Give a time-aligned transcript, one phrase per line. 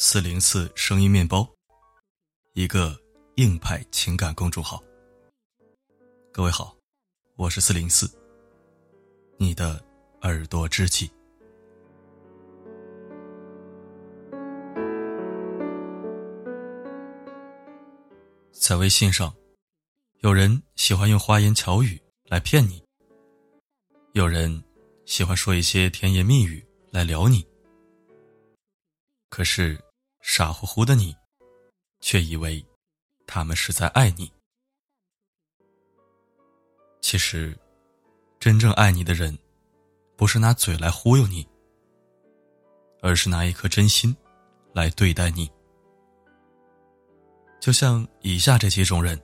[0.00, 1.44] 四零四声音面包，
[2.52, 2.96] 一个
[3.34, 4.80] 硬派情感公众号。
[6.32, 6.72] 各位好，
[7.34, 8.08] 我是四零四，
[9.38, 9.84] 你的
[10.22, 11.10] 耳朵知己。
[18.52, 19.34] 在微信上，
[20.20, 22.80] 有人喜欢用花言巧语来骗你，
[24.12, 24.62] 有人
[25.06, 27.44] 喜欢说一些甜言蜜语来撩你。
[29.28, 29.78] 可是，
[30.20, 31.16] 傻乎乎的你，
[32.00, 32.64] 却以为
[33.26, 34.30] 他们是在爱你。
[37.00, 37.56] 其实，
[38.38, 39.36] 真正爱你的人，
[40.16, 41.46] 不是拿嘴来忽悠你，
[43.00, 44.14] 而是拿一颗真心
[44.72, 45.50] 来对待你。
[47.60, 49.20] 就像以下这几种人，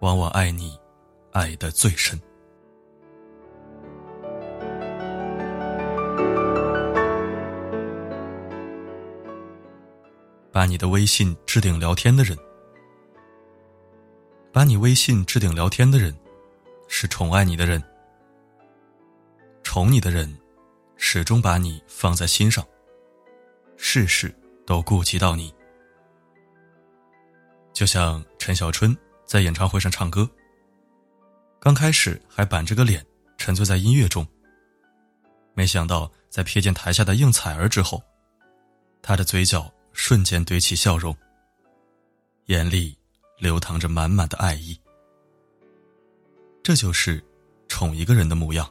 [0.00, 0.78] 往往爱你，
[1.32, 2.20] 爱的最深。
[10.66, 12.36] 你的微信置顶聊天的人，
[14.52, 16.14] 把你微信置顶聊天的人，
[16.88, 17.82] 是宠爱你的人，
[19.62, 20.36] 宠你的人，
[20.96, 22.66] 始终把你放在心上，
[23.76, 24.34] 事事
[24.66, 25.54] 都顾及到你。
[27.72, 30.28] 就像陈小春在演唱会上唱歌，
[31.60, 33.04] 刚开始还板着个脸，
[33.38, 34.26] 沉醉在音乐中。
[35.54, 38.02] 没想到在瞥见台下的应采儿之后，
[39.00, 39.72] 他的嘴角。
[39.98, 41.16] 瞬间堆起笑容，
[42.44, 42.96] 眼里
[43.38, 44.78] 流淌着满满的爱意。
[46.62, 47.24] 这就是
[47.66, 48.70] 宠一个人的模样。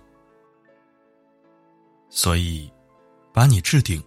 [2.09, 2.72] 所以，
[3.34, 4.02] 把你置顶，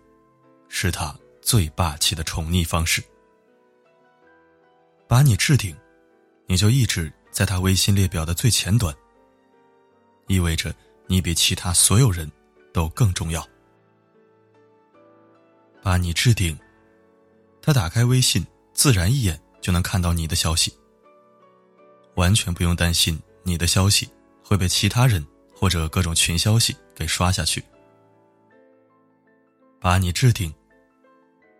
[0.68, 3.02] 是他最霸气的宠溺方式。
[5.08, 5.76] 把你置顶，
[6.46, 8.94] 你就一直在他微信列表的最前端，
[10.28, 10.72] 意味着
[11.08, 12.30] 你比其他所有人
[12.72, 13.46] 都更重要。
[15.82, 16.56] 把你置顶。
[17.68, 20.72] 他打开微信，自然一眼就能看到你的消息，
[22.14, 24.08] 完全不用担心你的消息
[24.42, 25.22] 会被其他人
[25.54, 27.62] 或者各种群消息给刷下去。
[29.78, 30.50] 把你置顶，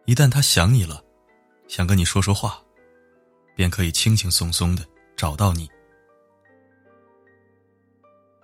[0.06, 1.04] 一旦他想你了，
[1.68, 2.58] 想跟你说说话，
[3.54, 4.82] 便可以轻轻松松的
[5.14, 5.68] 找到你。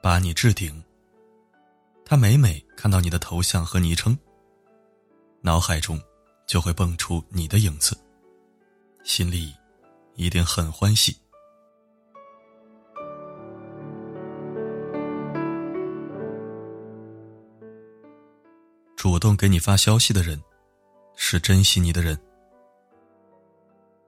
[0.02, 0.84] 把你置顶，
[2.04, 4.18] 他每每看到你的头像和昵称，
[5.40, 5.98] 脑海中。
[6.46, 7.96] 就会蹦出你的影子，
[9.04, 9.54] 心里
[10.14, 11.16] 一定很欢喜。
[18.96, 20.40] 主动给你发消息的人，
[21.14, 22.18] 是珍惜你的人。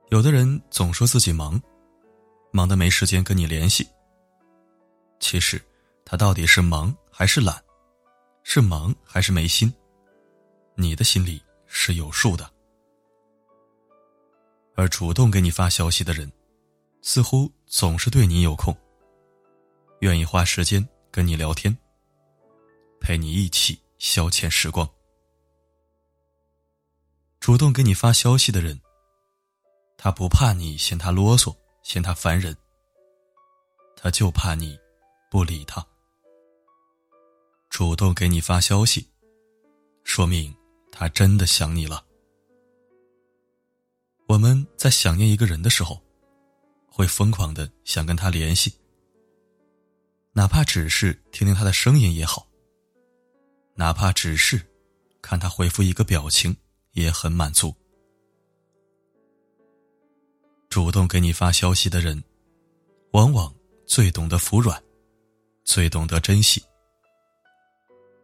[0.09, 1.61] 有的人总说自己忙，
[2.51, 3.87] 忙的没时间跟你联系。
[5.19, 5.61] 其实，
[6.05, 7.61] 他到底是忙还是懒，
[8.43, 9.71] 是忙还是没心，
[10.75, 11.41] 你的心里。
[11.67, 12.49] 是有数的，
[14.75, 16.31] 而主动给你发消息的人，
[17.01, 18.75] 似乎总是对你有空，
[19.99, 21.77] 愿意花时间跟你聊天，
[22.99, 24.89] 陪你一起消遣时光。
[27.39, 28.81] 主动给你发消息的人，
[29.97, 32.55] 他不怕你嫌他啰嗦，嫌他烦人，
[33.95, 34.77] 他就怕你
[35.29, 35.85] 不理他。
[37.69, 39.07] 主动给你发消息，
[40.03, 40.56] 说明。
[40.99, 42.03] 他真的想你了。
[44.27, 46.01] 我们在想念一个人的时候，
[46.87, 48.73] 会疯狂的想跟他联系，
[50.33, 52.47] 哪怕只是听听他的声音也好，
[53.75, 54.59] 哪怕只是
[55.21, 56.57] 看他回复一个表情
[56.93, 57.71] 也很满足。
[60.67, 62.23] 主动给你发消息的人，
[63.11, 63.53] 往往
[63.85, 64.83] 最懂得服软，
[65.63, 66.59] 最懂得珍惜。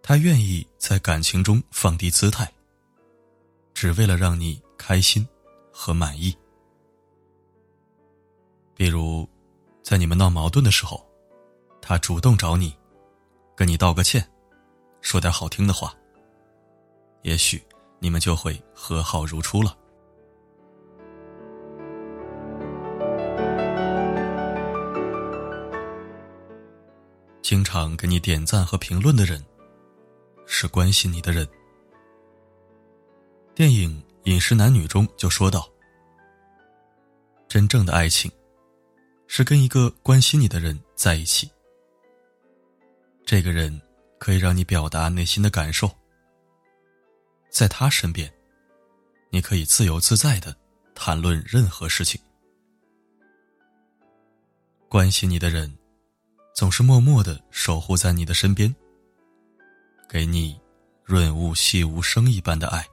[0.01, 2.51] 他愿意在感情中放低姿态。
[3.73, 5.27] 只为了让你开心
[5.71, 6.35] 和满意。
[8.75, 9.27] 比如，
[9.81, 11.05] 在你们闹矛盾的时候，
[11.81, 12.75] 他主动找你，
[13.55, 14.25] 跟你道个歉，
[15.01, 15.93] 说点好听的话，
[17.21, 17.63] 也许
[17.99, 19.77] 你们就会和好如初了。
[27.41, 29.43] 经常给你点赞和评论的人，
[30.45, 31.47] 是关心你的人。
[33.55, 34.01] 电影
[34.31, 35.69] 《饮食男女》中就说到
[37.47, 38.31] ：“真正的爱情，
[39.27, 41.47] 是跟一个关心你的人在一起。
[43.23, 43.79] 这个人
[44.17, 45.87] 可以让你表达内心的感受，
[47.51, 48.31] 在他身边，
[49.29, 50.55] 你可以自由自在的
[50.95, 52.19] 谈论任何事情。
[54.89, 55.71] 关心你的人，
[56.55, 58.75] 总是默默的守护在你的身边，
[60.09, 60.59] 给你
[61.03, 62.83] 润物细无声一般的爱。”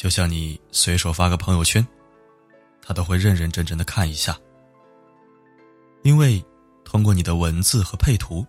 [0.00, 1.86] 就像你随手发个朋友圈，
[2.80, 4.34] 他都会认认真真的看一下，
[6.02, 6.42] 因为
[6.86, 8.42] 通过你的文字和配图，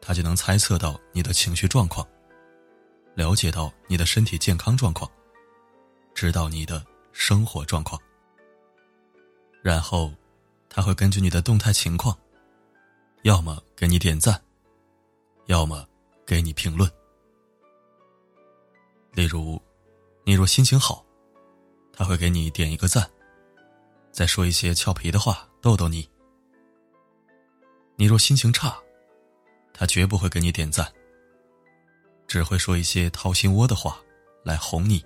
[0.00, 2.04] 他就能猜测到你的情绪状况，
[3.14, 5.08] 了解到你的身体健康状况，
[6.16, 8.02] 知道你的生活状况，
[9.62, 10.12] 然后
[10.68, 12.18] 他会根据你的动态情况，
[13.22, 14.42] 要么给你点赞，
[15.44, 15.86] 要么
[16.26, 16.90] 给你评论，
[19.12, 19.62] 例如。
[20.28, 21.06] 你若心情好，
[21.92, 23.08] 他会给你点一个赞，
[24.10, 26.02] 再说一些俏皮的话逗逗你；
[27.94, 28.76] 你若心情差，
[29.72, 30.92] 他绝不会给你点赞，
[32.26, 34.00] 只会说一些掏心窝的话
[34.42, 35.00] 来哄你。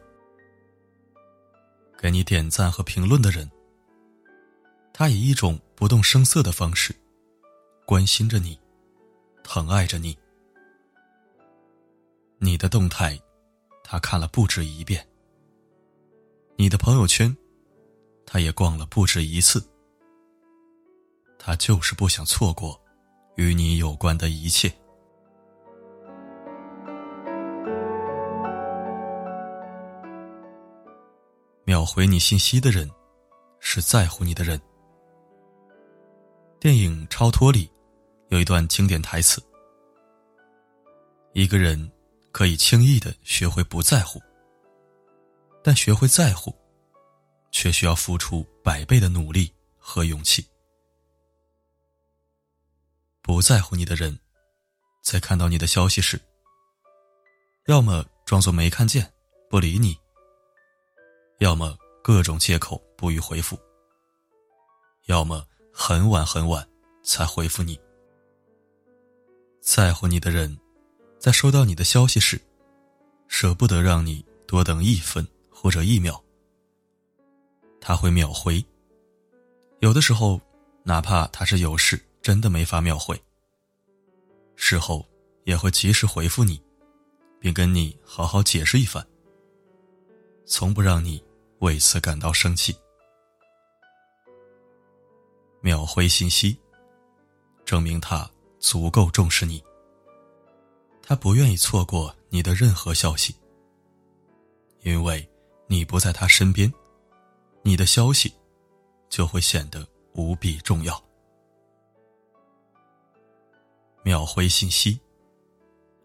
[1.99, 3.47] 给你点赞和评论的人，
[4.91, 6.97] 他以一种不动声色的方式
[7.85, 8.59] 关心着你，
[9.45, 10.17] 疼爱着你。
[12.39, 13.21] 你的动态，
[13.85, 15.07] 他看了不止一遍。
[16.71, 17.37] 你的朋友圈，
[18.25, 19.61] 他也逛了不止一次。
[21.37, 22.81] 他就是不想错过
[23.35, 24.73] 与你有关的一切。
[31.65, 32.89] 秒回你信息的人，
[33.59, 34.61] 是在乎你的人。
[36.61, 37.69] 电影《超脱》里
[38.29, 39.43] 有一段经典台词
[41.35, 41.91] ：“一个人
[42.31, 44.21] 可以轻易的学会不在乎。”
[45.63, 46.55] 但学会在乎，
[47.51, 50.47] 却需要付出百倍的努力和勇气。
[53.23, 54.19] 不在乎你的人，
[55.03, 56.21] 在看到你的消息时，
[57.67, 59.13] 要么装作没看见
[59.49, 59.99] 不理你，
[61.39, 63.59] 要么各种借口不予回复，
[65.07, 66.67] 要么很晚很晚
[67.03, 67.79] 才回复你。
[69.61, 70.59] 在乎你的人，
[71.19, 72.41] 在收到你的消息时，
[73.29, 75.27] 舍不得让你多等一分。
[75.63, 76.25] 或者一秒，
[77.81, 78.65] 他会秒回。
[79.81, 80.41] 有的时候，
[80.83, 83.21] 哪怕他是有事，真的没法秒回，
[84.55, 85.07] 事后
[85.45, 86.63] 也会及时回复你，
[87.41, 89.05] 并跟你好好解释一番，
[90.45, 91.23] 从不让你
[91.61, 92.77] 为此感到生气。
[95.63, 96.59] 秒回信息，
[97.65, 99.63] 证明他足够重视你，
[101.03, 103.35] 他不愿意错过你的任何消息，
[104.83, 105.27] 因为。
[105.73, 106.69] 你不在他身边，
[107.63, 108.33] 你的消息
[109.09, 111.03] 就会显得无比重要。
[114.03, 115.01] 秒回信息，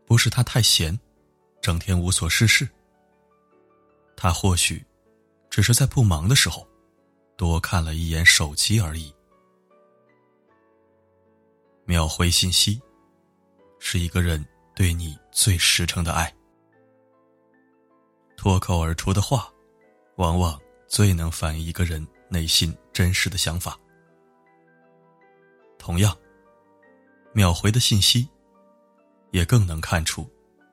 [0.06, 1.00] 不是他太闲，
[1.62, 2.68] 整天无所事事。
[4.16, 4.86] 他或许
[5.50, 6.68] 只是在不忙的时候
[7.36, 9.14] 多看了一眼手机而已。
[11.86, 12.82] 秒回信息，
[13.80, 16.34] 是一个人对你最实诚的爱。
[18.36, 19.52] 脱口而出的话。
[20.18, 23.78] 往往最能反映一个人内心真实的想法。
[25.78, 26.18] 同样，
[27.34, 28.28] 秒回的信息，
[29.32, 30.30] 也更能看出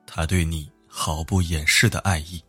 [0.07, 2.43] 他对你毫不掩饰的爱意。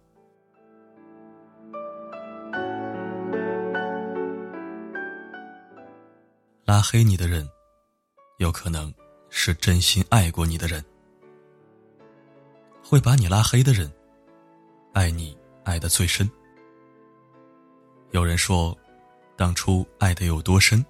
[6.65, 7.49] 拉黑你的人，
[8.39, 8.93] 有可能
[9.29, 10.83] 是真心爱过你的人。
[12.83, 13.93] 会把你拉黑的人，
[14.93, 16.31] 爱你爱的最深。
[18.15, 18.79] 有人说，
[19.37, 20.87] 当初爱的有多深，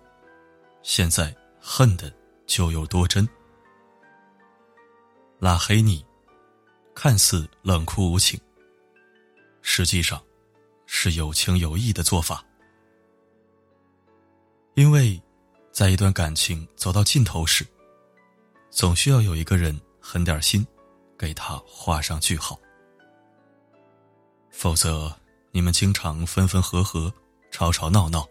[0.83, 2.15] 现在恨的
[2.45, 3.27] 就有多真。
[5.39, 6.05] 拉黑你，
[6.95, 8.39] 看似冷酷无情，
[9.63, 10.23] 实际上
[10.85, 12.45] 是有情有义的做法。
[14.75, 15.19] 因为，
[15.73, 17.67] 在一段感情走到尽头时，
[18.69, 20.67] 总需要有一个人狠点心，
[21.19, 22.61] 给他画上句号，
[24.51, 25.11] 否则。
[25.55, 27.15] 你们经常分分合合，
[27.53, 28.29] 吵吵闹闹，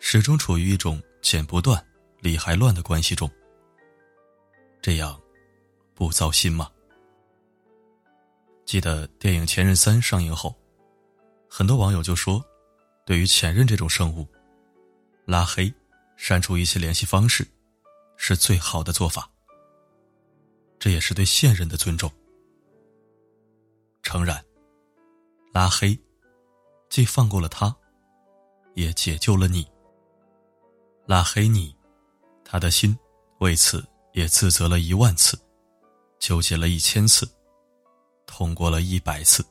[0.00, 1.80] 始终处于一种剪不断、
[2.18, 3.30] 理还乱的关系中。
[4.80, 5.16] 这样，
[5.94, 6.68] 不糟心吗？
[8.64, 10.52] 记得电影《前任三》上映后，
[11.48, 12.44] 很多网友就说，
[13.06, 14.26] 对于前任这种生物，
[15.24, 15.72] 拉黑、
[16.16, 17.46] 删除一些联系方式，
[18.16, 19.30] 是最好的做法。
[20.80, 22.10] 这也是对现任的尊重。
[24.02, 24.44] 诚然。
[25.52, 25.98] 拉黑，
[26.88, 27.76] 既放过了他，
[28.74, 29.66] 也解救了你。
[31.04, 31.76] 拉黑你，
[32.42, 32.98] 他的心
[33.40, 35.38] 为此也自责了一万次，
[36.18, 37.28] 纠结了一千次，
[38.24, 39.44] 痛过了一百次。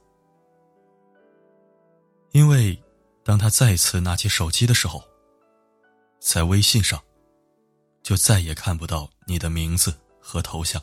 [2.31, 2.81] 因为，
[3.23, 5.03] 当他再次拿起手机的时候，
[6.19, 6.99] 在微信上，
[8.01, 10.81] 就再也看不到你的名字和头像，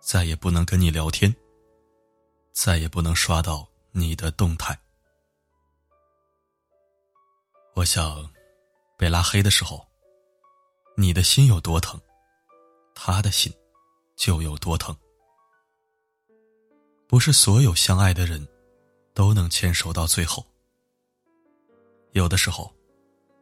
[0.00, 1.32] 再也不能跟你聊天。
[2.56, 4.76] 再也不能刷到你的动态。
[7.74, 8.32] 我想，
[8.96, 9.86] 被拉黑的时候，
[10.96, 12.00] 你的心有多疼，
[12.94, 13.52] 他的心
[14.16, 14.96] 就有多疼。
[17.06, 18.48] 不是所有相爱的人，
[19.12, 20.42] 都能牵手到最后。
[22.12, 22.74] 有的时候，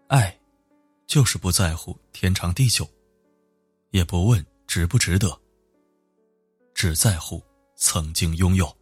[0.08, 0.36] 爱，
[1.06, 2.84] 就是不在乎天长地久，
[3.90, 5.40] 也不问值不值得，
[6.74, 7.40] 只在乎
[7.76, 8.76] 曾经拥有。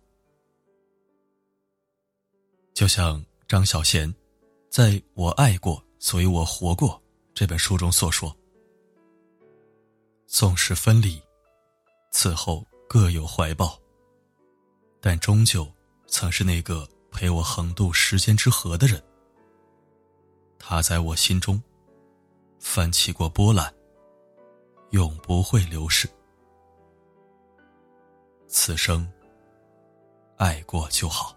[2.74, 4.12] 就像张小娴，
[4.70, 7.00] 在我爱过，所以我活过
[7.34, 8.34] 这本书中所说
[10.26, 11.22] ：“纵使分离，
[12.10, 13.78] 此后各有怀抱，
[15.00, 15.70] 但终究
[16.06, 19.02] 曾是那个陪我横渡时间之河的人。”
[20.58, 21.62] 他在我心中
[22.58, 23.72] 泛起过波澜，
[24.92, 26.08] 永不会流逝。
[28.46, 29.06] 此生
[30.36, 31.36] 爱过就好。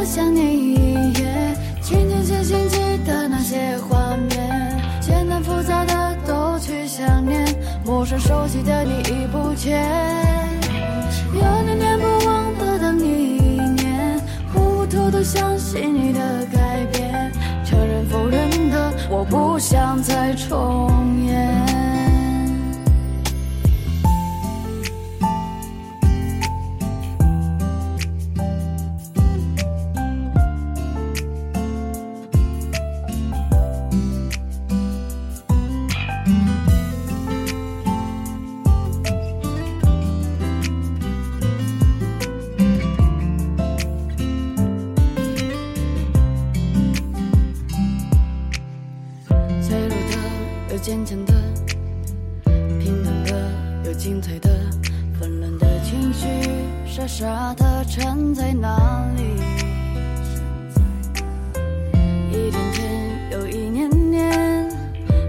[0.00, 1.12] 的想你，
[1.82, 7.44] 轻轻写信记得那些画面，简单复杂的都去想念，
[7.84, 9.78] 陌生熟悉的你已不见。
[11.34, 14.18] 有念念不忘的等你一年，
[14.54, 17.30] 糊涂的相信你的改变，
[17.62, 20.89] 承认否认的我不想再重
[50.82, 51.34] 坚强的，
[52.78, 53.52] 平淡的，
[53.84, 54.48] 有精彩的，
[55.18, 56.26] 纷乱的情绪，
[56.86, 59.22] 傻傻的站在哪里？
[62.30, 64.70] 一天天又一年年，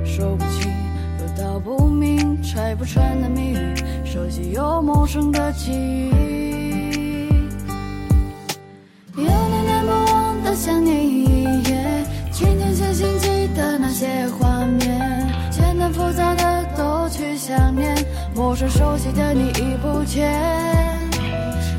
[0.05, 0.71] 说不清
[1.19, 6.50] 又道不明，拆不穿的谜语，熟悉又陌生的记忆，
[19.13, 20.31] 的你已不见，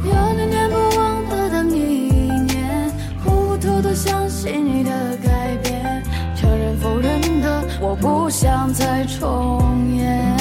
[0.05, 2.91] 有念念不忘的等你一年，
[3.25, 4.91] 糊涂的相信你的
[5.23, 6.03] 改变，
[6.37, 9.61] 承认否认的我不想再重
[9.97, 10.37] 演，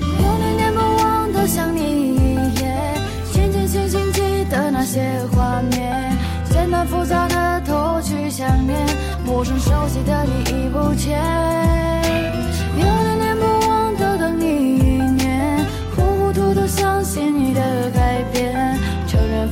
[0.00, 1.80] 有念念不忘的想你
[2.14, 2.94] 一夜，
[3.32, 6.12] 清清醒醒记得那些画面，
[6.50, 8.76] 简单复杂的都去想念。
[9.24, 11.20] 陌生熟悉的你已不见，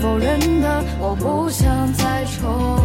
[0.05, 2.84] 否认的我不想再重。